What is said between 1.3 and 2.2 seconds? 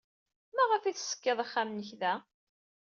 axxam-nnek da?